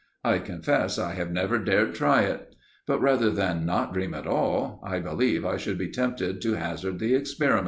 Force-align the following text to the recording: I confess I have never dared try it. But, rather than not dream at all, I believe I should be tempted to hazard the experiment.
I 0.23 0.39
confess 0.39 0.97
I 0.97 1.13
have 1.13 1.31
never 1.31 1.59
dared 1.59 1.93
try 1.93 2.23
it. 2.23 2.55
But, 2.87 3.01
rather 3.01 3.29
than 3.29 3.67
not 3.67 3.93
dream 3.93 4.15
at 4.15 4.25
all, 4.25 4.81
I 4.83 4.97
believe 4.97 5.45
I 5.45 5.57
should 5.57 5.77
be 5.77 5.89
tempted 5.91 6.41
to 6.41 6.53
hazard 6.55 6.97
the 6.97 7.13
experiment. 7.13 7.59